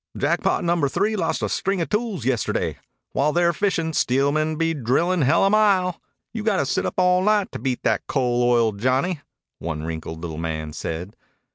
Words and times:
"Jackpot 0.17 0.63
Number 0.63 0.89
Three 0.89 1.15
lost 1.15 1.43
a 1.43 1.47
string 1.49 1.79
o' 1.79 1.85
tools 1.85 2.25
yesterday. 2.25 2.79
While 3.11 3.33
they're 3.33 3.53
fishin', 3.53 3.93
Steelman'll 3.93 4.55
be 4.55 4.73
drillin' 4.73 5.21
hell 5.21 5.45
a 5.45 5.49
mile. 5.51 6.01
You 6.33 6.41
got 6.41 6.57
to 6.57 6.65
sit 6.65 6.87
up 6.87 6.95
all 6.97 7.21
night 7.21 7.51
to 7.51 7.59
beat 7.59 7.83
that 7.83 8.07
Coal 8.07 8.41
Oil 8.43 8.71
Johnny," 8.71 9.21
one 9.59 9.83
wrinkled 9.83 10.19
little 10.19 10.39
man 10.39 10.73
said. 10.73 11.15